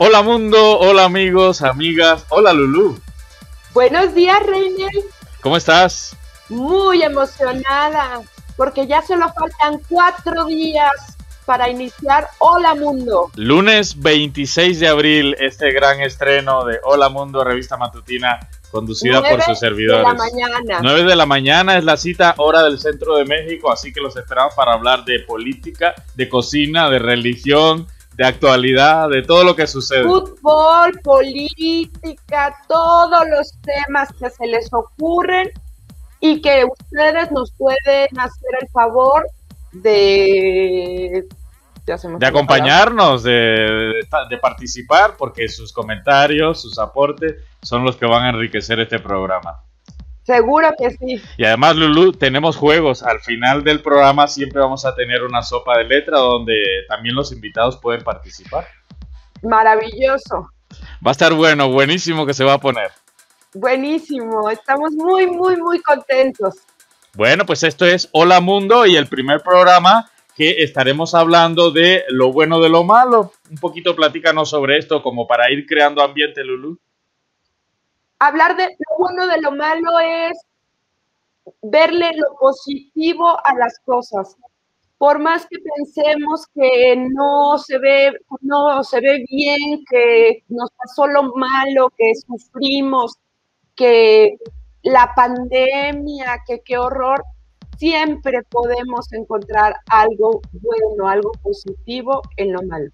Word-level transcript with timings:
Hola 0.00 0.22
mundo, 0.22 0.78
hola 0.78 1.06
amigos, 1.06 1.60
amigas, 1.60 2.24
hola 2.28 2.52
Lulu. 2.52 3.00
Buenos 3.74 4.14
días, 4.14 4.38
Reiner. 4.46 4.92
¿Cómo 5.40 5.56
estás? 5.56 6.16
Muy 6.48 7.02
emocionada, 7.02 8.20
porque 8.56 8.86
ya 8.86 9.02
solo 9.02 9.26
faltan 9.32 9.80
cuatro 9.88 10.44
días 10.44 11.16
para 11.46 11.68
iniciar 11.68 12.28
Hola 12.38 12.76
Mundo. 12.76 13.32
Lunes 13.34 14.00
26 14.00 14.78
de 14.78 14.86
abril, 14.86 15.34
este 15.40 15.72
gran 15.72 16.00
estreno 16.00 16.64
de 16.64 16.78
Hola 16.84 17.08
Mundo, 17.08 17.42
revista 17.42 17.76
matutina, 17.76 18.38
conducida 18.70 19.20
por 19.20 19.42
sus 19.42 19.58
servidores. 19.58 20.06
De 20.06 20.12
la 20.12 20.14
mañana. 20.14 20.78
9 20.80 21.02
de 21.02 21.16
la 21.16 21.26
mañana 21.26 21.76
es 21.76 21.82
la 21.82 21.96
cita 21.96 22.34
hora 22.36 22.62
del 22.62 22.78
centro 22.78 23.16
de 23.16 23.24
México, 23.24 23.72
así 23.72 23.92
que 23.92 24.00
los 24.00 24.16
esperamos 24.16 24.54
para 24.54 24.74
hablar 24.74 25.04
de 25.04 25.18
política, 25.26 25.92
de 26.14 26.28
cocina, 26.28 26.88
de 26.88 27.00
religión, 27.00 27.88
de 28.18 28.26
actualidad, 28.26 29.08
de 29.08 29.22
todo 29.22 29.44
lo 29.44 29.54
que 29.54 29.68
sucede. 29.68 30.02
Fútbol, 30.02 30.90
política, 31.04 32.52
todos 32.66 33.22
los 33.30 33.56
temas 33.62 34.08
que 34.18 34.28
se 34.28 34.44
les 34.48 34.68
ocurren 34.72 35.48
y 36.18 36.42
que 36.42 36.64
ustedes 36.64 37.30
nos 37.30 37.52
pueden 37.52 38.08
hacer 38.18 38.50
el 38.60 38.68
favor 38.70 39.24
de... 39.70 41.28
De 41.86 42.26
acompañarnos, 42.26 43.22
de, 43.22 44.04
de, 44.28 44.38
participar, 44.38 45.14
porque 45.16 45.48
sus 45.48 45.72
comentarios, 45.72 46.60
sus 46.60 46.78
aportes 46.78 47.36
son 47.62 47.82
los 47.82 47.96
que 47.96 48.04
van 48.04 48.24
a 48.24 48.30
enriquecer 48.30 48.80
este 48.80 48.98
programa. 48.98 49.62
Seguro 50.28 50.74
que 50.78 50.90
sí. 50.90 51.22
Y 51.38 51.44
además, 51.46 51.74
Lulu, 51.76 52.12
tenemos 52.12 52.54
juegos. 52.54 53.02
Al 53.02 53.18
final 53.20 53.64
del 53.64 53.80
programa 53.80 54.28
siempre 54.28 54.60
vamos 54.60 54.84
a 54.84 54.94
tener 54.94 55.22
una 55.22 55.40
sopa 55.40 55.78
de 55.78 55.84
letra 55.84 56.18
donde 56.18 56.54
también 56.86 57.14
los 57.14 57.32
invitados 57.32 57.78
pueden 57.78 58.04
participar. 58.04 58.66
Maravilloso. 59.42 60.50
Va 61.04 61.10
a 61.10 61.12
estar 61.12 61.32
bueno, 61.32 61.70
buenísimo 61.70 62.26
que 62.26 62.34
se 62.34 62.44
va 62.44 62.52
a 62.52 62.58
poner. 62.58 62.90
Buenísimo, 63.54 64.50
estamos 64.50 64.90
muy, 64.92 65.26
muy, 65.28 65.56
muy 65.56 65.80
contentos. 65.80 66.56
Bueno, 67.14 67.46
pues 67.46 67.62
esto 67.62 67.86
es 67.86 68.10
Hola 68.12 68.42
Mundo 68.42 68.84
y 68.84 68.96
el 68.96 69.06
primer 69.06 69.40
programa 69.40 70.10
que 70.36 70.62
estaremos 70.62 71.14
hablando 71.14 71.70
de 71.70 72.04
lo 72.10 72.32
bueno 72.34 72.60
de 72.60 72.68
lo 72.68 72.84
malo. 72.84 73.32
Un 73.50 73.56
poquito 73.56 73.96
platícanos 73.96 74.50
sobre 74.50 74.76
esto 74.76 75.02
como 75.02 75.26
para 75.26 75.50
ir 75.50 75.64
creando 75.64 76.02
ambiente, 76.02 76.44
Lulu 76.44 76.78
hablar 78.18 78.56
de 78.56 78.64
lo 78.66 78.98
bueno 78.98 79.26
de 79.26 79.40
lo 79.40 79.52
malo 79.52 79.98
es 80.00 80.38
verle 81.62 82.10
lo 82.16 82.36
positivo 82.38 83.38
a 83.44 83.54
las 83.54 83.78
cosas. 83.84 84.36
Por 84.98 85.20
más 85.20 85.46
que 85.46 85.56
pensemos 85.76 86.46
que 86.54 86.96
no 86.96 87.56
se 87.58 87.78
ve, 87.78 88.12
no 88.40 88.82
se 88.82 89.00
ve 89.00 89.24
bien, 89.30 89.84
que 89.88 90.42
nos 90.48 90.70
pasó 90.72 91.06
lo 91.06 91.34
malo, 91.34 91.92
que 91.96 92.12
sufrimos, 92.26 93.16
que 93.76 94.36
la 94.82 95.12
pandemia, 95.14 96.42
que 96.46 96.60
qué 96.64 96.78
horror, 96.78 97.22
siempre 97.76 98.42
podemos 98.50 99.12
encontrar 99.12 99.76
algo 99.88 100.40
bueno, 100.50 101.08
algo 101.08 101.30
positivo 101.42 102.20
en 102.36 102.52
lo 102.52 102.62
malo. 102.62 102.90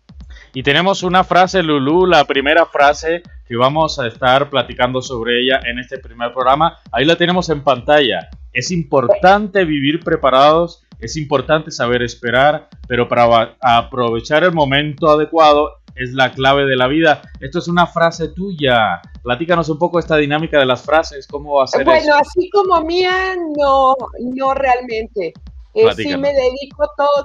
Y 0.53 0.63
tenemos 0.63 1.03
una 1.03 1.25
frase, 1.25 1.63
Lulu, 1.63 2.05
la 2.07 2.27
primera 2.27 2.67
frase 2.67 3.23
que 3.47 3.57
vamos 3.57 3.99
a 3.99 4.07
estar 4.07 4.49
platicando 4.51 5.03
sobre 5.03 5.43
ella 5.43 5.61
en 5.65 5.79
este 5.79 5.99
primer 5.99 6.33
programa. 6.33 6.79
Ahí 6.91 7.05
la 7.05 7.17
tenemos 7.17 7.49
en 7.51 7.63
pantalla. 7.63 8.31
Es 8.53 8.71
importante 8.71 9.65
vivir 9.65 10.01
preparados, 10.01 10.85
es 11.01 11.17
importante 11.17 11.71
saber 11.71 12.03
esperar, 12.03 12.69
pero 12.89 13.09
para 13.09 13.57
aprovechar 13.61 14.45
el 14.45 14.53
momento 14.53 15.11
adecuado 15.11 15.73
es 15.95 16.13
la 16.13 16.33
clave 16.33 16.65
de 16.67 16.77
la 16.77 16.87
vida. 16.87 17.23
Esto 17.41 17.59
es 17.59 17.69
una 17.69 17.87
frase 17.87 18.29
tuya. 18.29 19.01
Platícanos 19.23 19.69
un 19.69 19.79
poco 19.79 19.99
esta 19.99 20.17
dinámica 20.17 20.59
de 20.59 20.67
las 20.67 20.83
frases, 20.83 21.27
cómo 21.27 21.61
hacer 21.61 21.85
Bueno, 21.85 22.15
así 22.15 22.49
como 22.51 22.81
mía, 22.83 23.37
no, 23.57 23.95
no 24.21 24.55
realmente. 24.55 25.33
Eh, 25.75 25.93
sí 25.97 26.17
me 26.17 26.33
dedico 26.33 26.89
todo, 26.97 27.25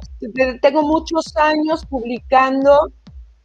tengo 0.60 0.82
muchos 0.82 1.36
años 1.38 1.86
publicando 1.86 2.92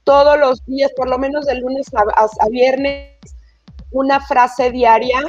todos 0.05 0.39
los 0.39 0.65
días, 0.67 0.93
por 0.97 1.09
lo 1.09 1.19
menos 1.19 1.47
de 1.47 1.57
lunes 1.57 1.87
a, 1.95 2.49
viernes, 2.49 3.19
una 3.91 4.21
frase 4.21 4.71
diaria, 4.71 5.21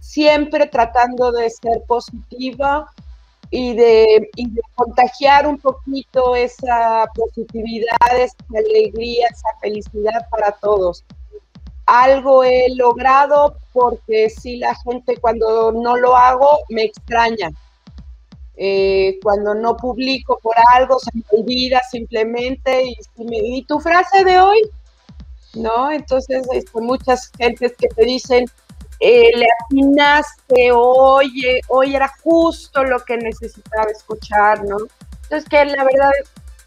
siempre 0.00 0.66
tratando 0.66 1.32
de 1.32 1.50
ser 1.50 1.82
positiva 1.86 2.86
y 3.50 3.74
de, 3.74 4.28
contagiar 4.74 5.46
un 5.46 5.58
poquito 5.58 6.36
esa 6.36 7.06
positividad, 7.14 7.96
esa 8.16 8.36
alegría, 8.54 9.26
esa 9.30 9.58
felicidad 9.60 10.28
para 10.30 10.52
todos. 10.52 11.04
Algo 11.86 12.44
he 12.44 12.66
logrado 12.74 13.56
porque 13.72 14.28
si 14.28 14.58
la 14.58 14.74
gente 14.74 15.16
cuando 15.16 15.72
no 15.72 15.96
lo 15.96 16.14
hago 16.14 16.58
me 16.68 16.84
extraña 16.84 17.50
eh, 18.60 19.20
cuando 19.22 19.54
no 19.54 19.76
publico 19.76 20.40
por 20.42 20.56
algo, 20.74 20.98
se 20.98 21.10
me 21.14 21.22
olvida 21.30 21.80
simplemente. 21.88 22.82
Y, 22.82 22.96
y, 23.30 23.64
tu 23.64 23.78
frase 23.78 24.24
de 24.24 24.40
hoy, 24.40 24.60
¿no? 25.54 25.92
Entonces, 25.92 26.44
este, 26.52 26.80
muchas 26.80 27.30
gentes 27.38 27.74
que 27.78 27.86
te 27.86 28.04
dicen, 28.04 28.46
eh, 28.98 29.30
le 29.36 29.46
atinaste, 29.64 30.72
oye, 30.72 31.60
hoy 31.68 31.94
era 31.94 32.12
justo 32.20 32.82
lo 32.82 32.98
que 33.04 33.16
necesitaba 33.16 33.92
escuchar, 33.92 34.64
¿no? 34.64 34.78
Entonces, 35.22 35.48
que 35.48 35.64
la 35.64 35.84
verdad 35.84 36.10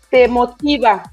te 0.09 0.29
motiva, 0.29 1.03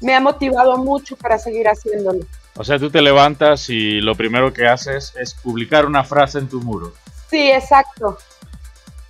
me 0.00 0.12
ha 0.12 0.20
motivado 0.20 0.76
mucho 0.76 1.14
para 1.14 1.38
seguir 1.38 1.68
haciéndolo. 1.68 2.26
O 2.56 2.64
sea, 2.64 2.80
tú 2.80 2.90
te 2.90 3.00
levantas 3.00 3.70
y 3.70 4.00
lo 4.00 4.16
primero 4.16 4.52
que 4.52 4.66
haces 4.66 5.12
es 5.16 5.34
publicar 5.34 5.86
una 5.86 6.02
frase 6.02 6.38
en 6.38 6.48
tu 6.48 6.60
muro. 6.60 6.94
Sí, 7.30 7.50
exacto. 7.50 8.18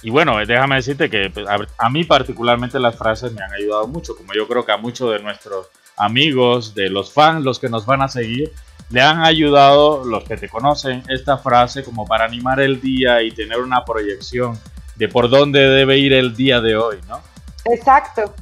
Y 0.02 0.10
bueno, 0.10 0.36
déjame 0.44 0.76
decirte 0.76 1.08
que 1.08 1.30
pues, 1.30 1.46
a, 1.78 1.90
mí 1.90 2.04
particularmente 2.04 2.78
las 2.78 2.96
frases 2.96 3.32
me 3.32 3.42
han 3.42 3.52
ayudado 3.52 3.86
mucho, 3.86 4.16
como 4.16 4.34
yo 4.34 4.46
creo 4.46 4.64
que 4.64 4.72
a 4.72 4.76
muchos 4.76 5.10
de 5.12 5.20
nuestros 5.20 5.68
amigos, 5.96 6.74
de 6.74 6.90
los 6.90 7.12
fans, 7.12 7.44
los 7.44 7.58
que 7.58 7.68
nos 7.68 7.86
van 7.86 8.02
a 8.02 8.08
seguir, 8.08 8.52
le 8.90 9.00
han 9.00 9.22
ayudado, 9.22 10.04
los 10.04 10.24
que 10.24 10.36
te 10.36 10.48
conocen, 10.48 11.02
esta 11.08 11.38
frase 11.38 11.82
como 11.82 12.06
para 12.06 12.24
animar 12.24 12.60
el 12.60 12.80
día 12.80 13.22
y 13.22 13.32
tener 13.32 13.60
una 13.60 13.84
proyección 13.84 14.58
de 14.94 15.08
por 15.08 15.28
dónde 15.28 15.60
debe 15.60 15.98
ir 15.98 16.12
el 16.12 16.36
día 16.36 16.60
de 16.60 16.76
hoy, 16.76 16.98
¿no? 17.08 17.20
Exacto. 17.64 18.34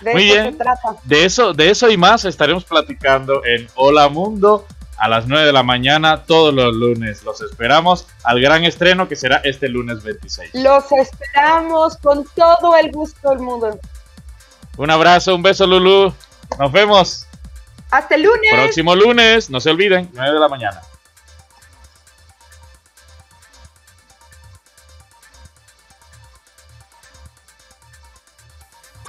De 0.00 0.12
Muy 0.12 0.24
bien. 0.24 0.52
Se 0.52 0.58
trata. 0.58 0.96
De 1.04 1.24
eso, 1.24 1.54
de 1.54 1.70
eso 1.70 1.90
y 1.90 1.96
más 1.96 2.24
estaremos 2.24 2.64
platicando 2.64 3.44
en 3.44 3.66
Hola 3.74 4.08
Mundo 4.08 4.66
a 4.98 5.08
las 5.08 5.26
9 5.26 5.46
de 5.46 5.52
la 5.52 5.62
mañana 5.62 6.24
todos 6.24 6.52
los 6.52 6.74
lunes. 6.74 7.22
Los 7.24 7.40
esperamos 7.40 8.06
al 8.24 8.40
gran 8.40 8.64
estreno 8.64 9.08
que 9.08 9.16
será 9.16 9.40
este 9.44 9.68
lunes 9.68 10.02
26. 10.02 10.50
Los 10.54 10.90
esperamos 10.92 11.96
con 11.98 12.26
todo 12.34 12.76
el 12.76 12.90
gusto 12.92 13.30
del 13.30 13.38
mundo. 13.38 13.78
Un 14.76 14.90
abrazo, 14.90 15.34
un 15.34 15.42
beso 15.42 15.66
Lulu. 15.66 16.12
Nos 16.58 16.72
vemos. 16.72 17.26
Hasta 17.90 18.16
el 18.16 18.22
lunes. 18.22 18.50
Próximo 18.52 18.94
lunes, 18.94 19.48
no 19.50 19.60
se 19.60 19.70
olviden, 19.70 20.10
9 20.12 20.32
de 20.32 20.40
la 20.40 20.48
mañana. 20.48 20.80